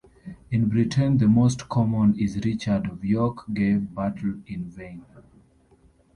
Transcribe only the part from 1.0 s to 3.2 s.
the most common is Richard Of